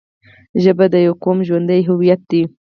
ژبه 0.63 0.85
د 0.93 0.95
یوه 1.05 1.19
قوم 1.23 1.37
ژوندی 1.47 1.81
هویت 1.89 2.21
دی 2.31 2.41